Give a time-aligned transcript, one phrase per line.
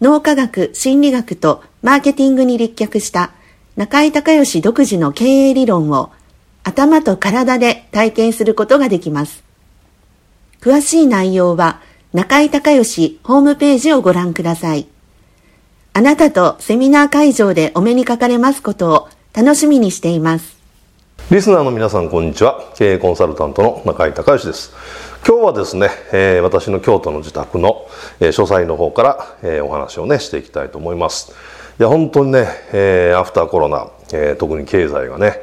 [0.00, 3.32] 脳科学、心理学とマーケティングに立脚した
[3.76, 6.10] 中井隆義独自の経営理論を
[6.62, 9.42] 頭と体で体験することができます。
[10.60, 11.80] 詳しい内容は
[12.12, 14.86] 中井隆義ホームページをご覧ください。
[15.94, 20.58] あなたとセミナー会場でお目にかかれますことを楽しみにしています。
[21.30, 22.72] リスナーの皆さんこんにちは。
[22.76, 24.72] 経営コンサルタントの中井隆義です。
[25.28, 27.86] 今日はですね、えー、私の京都の自宅の、
[28.18, 31.32] えー、書斎の方から、えー、お話をねしていきたいと思います。
[31.78, 35.34] いや本当にね、えー、アフターコロナ、えー、特に経済がね、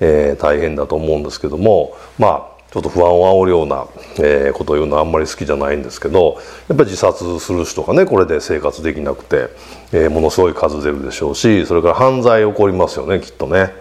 [0.00, 3.86] えー、大変だと思うんですけども、まあちょっと不安を煽るような、
[4.18, 9.50] えー、ことを言うのはあんまり好きじゃないんですけどやっぱり自殺する人がねこれで生活できなくて、
[9.92, 13.74] えー、ものすごい数出るでしょうしそれから犯罪起こりますよねきっとね、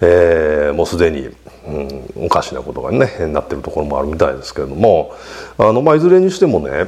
[0.00, 1.28] えー、もうすでに、
[1.66, 5.14] うん、おかしなことがねなってるところもあるみたいですけれども
[5.58, 6.86] あの、まあ、いずれにしてもね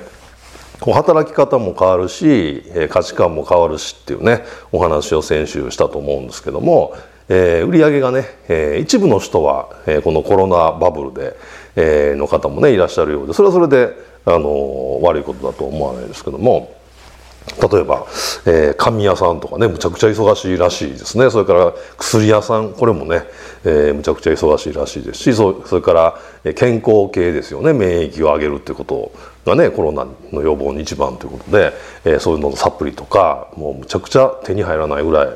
[0.81, 6.95] こう働き方も変わるし価値観も変わるしっていうねお話を先週したと思うんですけども
[7.33, 11.37] えー、売上がね、えー、一部の人は、えー、このコロナバブルで、
[11.77, 13.95] えー、の方もねいらっしゃるようでそれはそれで、
[14.27, 16.75] あの悪いことだと思わないですけども
[17.61, 18.07] 例えば、
[18.47, 21.31] えー、紙屋さんとかねむちゃくちゃ忙しいらしいですね。
[21.31, 23.25] それから薬屋さんこれもね、
[23.65, 27.73] えー、むちゃくちゃ忙しいらしいですしそそれから健康系ですよね。
[27.73, 29.13] 免疫を上げるっていうこと
[29.45, 31.73] がねコロナの予防に一番ということで、
[32.05, 35.29] えー、そういうののサプリとかもうむちゃくちゃ手に入らないぐらい、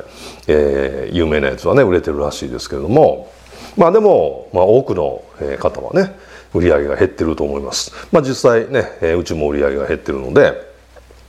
[0.47, 3.31] えー、有名なやつはね売れてるらしいですけれども。
[3.77, 5.21] まあでも、まあ、多くの
[5.59, 6.15] 方はね
[6.53, 7.91] 売り上げが減ってると思います。
[8.11, 10.74] まあ、実際ねえうちも売り上げが減ってるので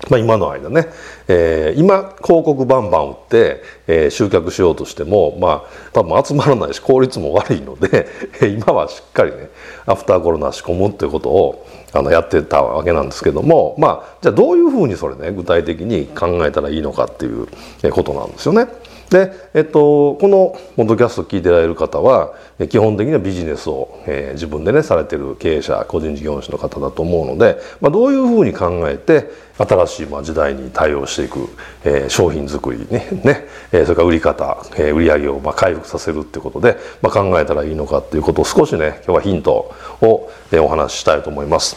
[0.08, 0.86] まあ、今の間ね、
[1.26, 8.06] えー、今広告バンバン売って、えー、集客しようとしてもまあ多分集まらないし効率も悪いので
[8.56, 9.50] 今はしっかりね
[9.86, 17.48] アフターコロナ仕込むっていうことをあのやってたわけなんですけどもまあじゃあどういうふうにそれね具体的に考えたらいいのかっていう
[17.90, 18.68] ことなんですよね。
[19.10, 22.34] で、えっと、このポッドキャスト聞いてられる方は
[22.68, 31.48] 基本的にはビジネスを、えー、自分でねされてる経営者個人事業主の方だと思うので、まあ、どういうふうに考えて新しいまあ時代に対応していく、
[31.84, 41.76] えー、商品作りねね、えー、それから売り方、えー、売り上げをまあ回復させるってことで、まあ、考えたらいいのかっていうことを少しね今日はヒントを、え、お話ししたいと思います。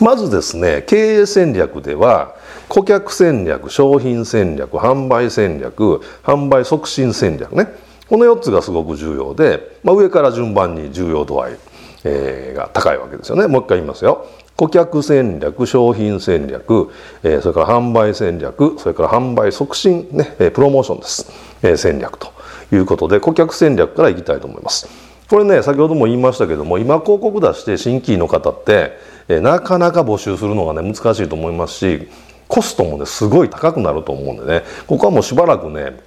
[0.00, 2.36] まずですね経営戦略では
[2.68, 7.66] 顧客戦略商品戦略販売戦略販売促進戦略ね
[8.08, 11.58] この4つがすごく重要で、まあ、上から順番に重要度合い、
[12.04, 14.26] えー、が高いわけですよねもう一回言いますよ
[14.58, 16.90] 顧客戦略商品戦略、
[17.22, 21.30] え、それから販売戦略それから販売促進ねプロモーションです、
[21.62, 22.32] え、戦略と
[22.72, 24.88] いうことで顧客戦略からいきたいと思います。
[25.30, 32.08] これね先ほども言いましたけども今広告出して新規の方って、え、なかなか募集するのがね難しいと思いますし
[32.48, 34.64] コストもねすごい高くなると思うんでね。
[34.88, 36.00] ここはもうしばらくね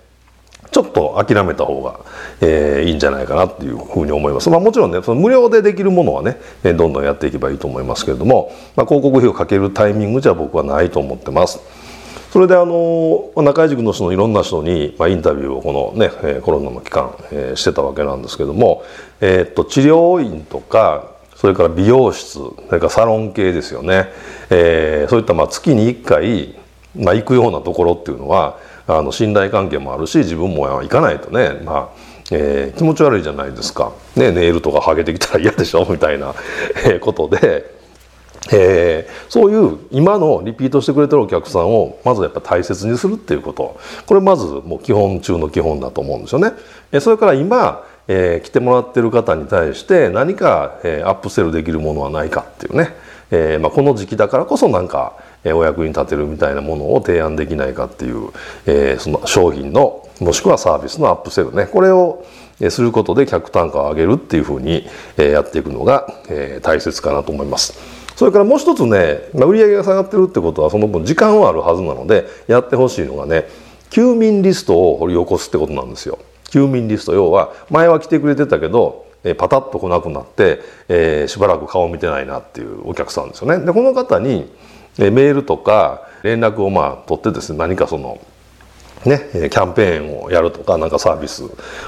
[0.71, 1.99] ちょっと諦めた方が、
[2.39, 4.49] えー、いいんじゃないかなっていうふうに思います。
[4.49, 11.59] まあ、もちろんねその無料でできるものはねどんどんやっていけばいいと思いますけれども、まあ、広告費をかけるタイミングじゃ僕はないと思ってます。
[12.31, 18.83] それであの中井塾の人のいろんな人に、まあ、インタビューをこのねコロナの期間、えー、してたわけなんですけども、
[19.19, 24.07] えー、っと治療院とかそれから美容室それからサロン系ですよね、
[24.49, 26.55] えー、そういったまあ月に1回、
[26.95, 36.33] まあ、行くようなところっていうのはあの信頼関係もあるし自分も行かないとね、まあえー、気持ち悪いじゃないですか、ね、ネイルとか剥げてきたら嫌でしょみたいな
[37.01, 37.81] ことで。
[38.51, 46.53] えー、そういう今のリピートしてくれてるお客さんをまずやっぱ大切にするっていうことこれまずもう基本中の基本だと思うんですよね。
[46.91, 52.95] えそれから今、えー、来てもらってる方に対して何か、えー、アップセルできるものはないかっていうね、
[53.29, 55.13] えーまあ、この時期だからこそなんか
[55.45, 58.29] お役に立てるみたいなものを提案できないかっていう、
[58.65, 62.23] えー、その商品のもしくはサービスのアップセルねこれを
[62.69, 64.85] することで客単価を上げるっていうふうに
[65.17, 66.13] やっていくのが
[66.61, 67.73] 大切かなと思います。
[68.15, 73.47] それからもう一つね、まあ、売上が下がってるってことはその分時間はあるはずなのでやってほしいのがね
[73.89, 76.19] 休眠リストを掘り起こすってことなんですよ。
[76.51, 83.65] 休眠リスト要は前は来てくれてたけどパタッと来なくなって、えー、しばらく顔見てないなっていうお客さんですよね。
[83.65, 84.51] でこの方に
[84.97, 88.19] メールとか連絡をまあ取ってですね何かその
[89.05, 91.43] ね、キャンペーンをやるとか何かサービス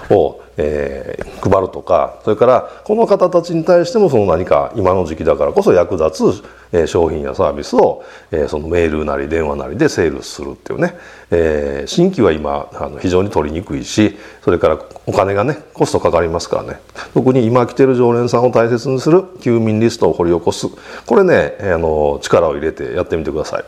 [0.10, 10.96] を、えー、配るとかそれからこの方たちに対してもその何か今の時期だからこそ役立つ、えー、商品やサービスを、えー、そのメールなり電話なりでセールするっていうね、
[11.30, 16.80] えー、新規は今あの非常に取りにくいしそれからお金がねコストかかりますからね。
[17.14, 20.68] 特に今来てる常連さんを大切にする休眠リストを掘り起こす。
[21.06, 23.64] これねあの力を入れてやってみてください。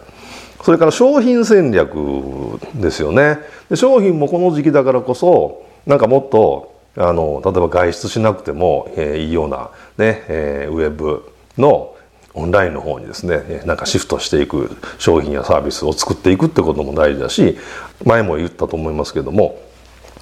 [0.65, 1.93] それから商品戦略
[2.73, 3.37] ですよね。
[3.69, 9.69] で商品もこの時期だからこそなんかもっとあの例えば外出しなくても、えー、いいような
[9.99, 11.95] ね、えー、ウェブの
[12.33, 17.59] オンラインの方にですねなんかシフトしていく商品やサービスを作っていくってことも大事だし
[18.03, 19.61] 前も言ったと思いますけども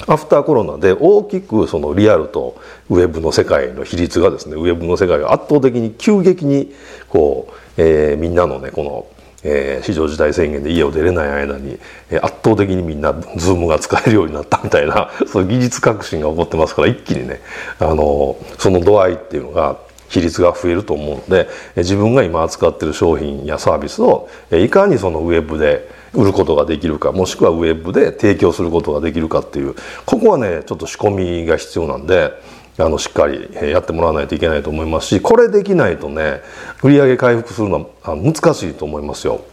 [0.08, 2.60] アフターコロナで大きくそのリアルと
[2.90, 6.74] ウェブの世界の比率がですねウェブの世界が圧倒的に急激に
[7.08, 7.48] こ
[7.78, 9.08] う、えー、みんなのねこの
[9.44, 11.78] えー、非常事態宣言で家を出れない間に、
[12.10, 17.42] えー、圧倒的にみんなズームが使えるようになったみたいな そういう技術革新が起こってますから一気にね
[17.80, 19.78] あのその度合いっていうのが
[20.10, 29.76] 比率が増えると思うのでえ自分が今扱ってる商品やサービスをえいかにそのウェブで売ることができるかもしくはウェブで提供することができるかっていう
[30.06, 32.32] ここはねちょっと仕込みが必要なんで
[32.78, 36.42] あのしっかりやってもらわないといけないと思いますしこれできないとね
[36.82, 39.46] 売上回復するのは難しいと思いますよ。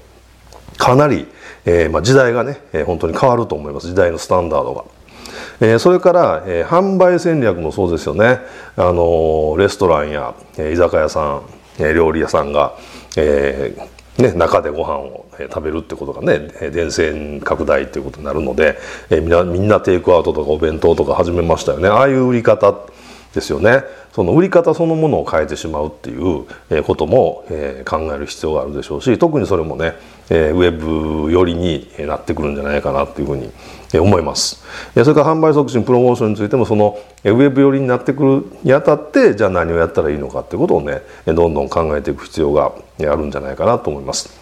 [0.78, 1.26] かなり、
[1.66, 4.84] えーまあ、時代がね、えー、本当に変わると思います時代のスタンダードが。
[5.60, 8.40] えー、それから、えー、販売戦略もそうですよね、
[8.76, 11.42] あの、レストランや、え、居酒屋さん、
[11.78, 12.76] え、料理屋さんが、
[13.16, 13.76] え
[14.20, 18.78] ね、中でご飯を食べるってことがね電線拡大っていうことになるので、
[19.08, 22.74] えー、みんなみんなテイクアウトとかお弁当とか始めましたよねああいう売り方
[23.34, 23.84] ですよね。
[24.12, 27.44] その売り方そのものを変えてしまうっていうことも
[27.84, 29.94] 考える必要があるでしょうし特にそれもね
[30.28, 33.52] ウェブ寄りになってくるんじゃないかなっていうふうに
[33.98, 34.64] 思います。
[34.94, 44.40] それから販売促進プロモーションについてもそのウェブ寄りになってくるにあたってじゃあ何をやったらいいのかっていうことをねどんどん考えていく必要があるんじゃないかなと思います。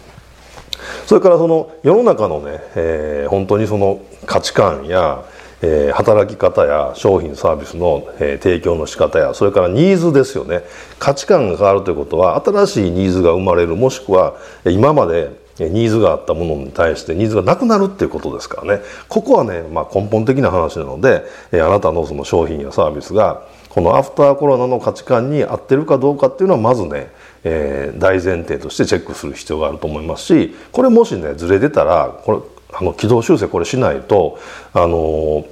[1.05, 5.23] それからその世の中のね、えー、本当にその価値観や
[5.61, 10.61] えー、働き方や商品サービスの、えー、提供の仕方やそれからニーズですよね。
[10.99, 14.35] 価値観が変わるということは新しいニーズが生まれるもしくは
[14.65, 18.83] 今までニーズがあったものに対してニーズがなくなるっていうことですからね。
[19.09, 27.11] ここはね、まあ、根本的な話なので、えー、あなたのその商品やサービスがこのアフターコロナの価値観に合ってるかどうかっていうのはまずね、
[27.43, 34.39] えー、大前提としてチェックする必要があると思いますしこれもしねずれてたらこれあの軌道修正これしないと
[34.73, 35.45] あの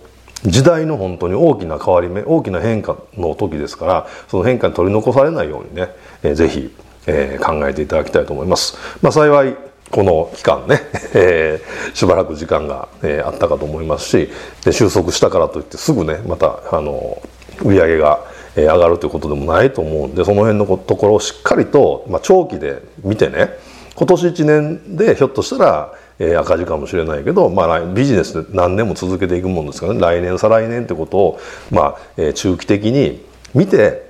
[0.44, 5.90] 時代の本当に大きな変わり目大きな変化の時ですからその変化に取り残されないようにね、
[6.24, 6.74] えー、ぜひ、
[7.08, 8.78] えー、考えていただきたいと思います。
[9.02, 9.56] まあ、幸い
[9.90, 10.82] この期間ね、
[11.16, 14.30] えー、しばらく時間が、えー、あったかと思いますし
[14.66, 17.22] で収束したからといってすぐねまたあの
[17.64, 18.20] 売り上げが、
[18.56, 23.58] え、上がるということでもないと思うんでその辺のところをしっかりと、まあ、長期で見てね
[23.96, 31.40] 今年1年でひょっとしたらえ、赤字かもしれないけど、まあ、ビジネスで何年も続けていくもんですからね来年再来年ってことを、
[31.72, 34.08] まあえ、中期的に見て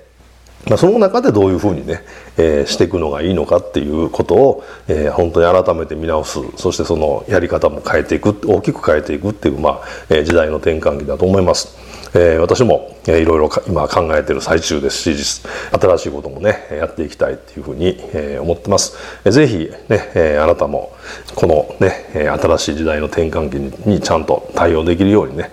[0.70, 2.02] まあ、その中でどういうふうにね、
[2.38, 11.78] えー、していくのがいいのかっていうことを、えー、本当に改めて見直すそしてそのやり方も変えていく大きく変えていくっていう、まあえ、時代の転換期だと思います。
[12.14, 17.98] えー、私も、いろいろ今考えている最中ですし新しいこともねやっていきたいっていうふうに、
[18.40, 20.96] 思ってます、え、ぜひね、あなたも
[21.36, 25.52] このね新しい時代の転換期にちゃんと対応できるようにね、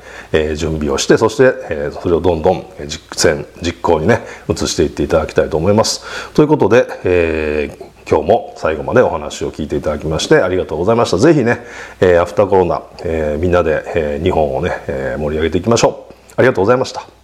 [0.56, 11.16] 準備をしてそして、それをどんどん実践実行にね移していっていただきたいと思いますということで、えー今日も最後までお話を聞いていただきましてありがとうございました。
[11.16, 11.60] ぜひね、
[12.00, 16.14] えー、アフターコロナ、えー、みんなで、えー、日本をね、えー、盛り上げていきましょう。
[16.36, 17.23] ありがとうございました。